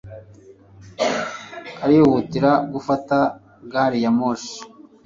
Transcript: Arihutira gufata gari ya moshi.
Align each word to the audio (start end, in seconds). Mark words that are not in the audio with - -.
Arihutira 1.83 2.51
gufata 2.73 3.17
gari 3.71 3.99
ya 4.03 4.11
moshi. 4.17 4.55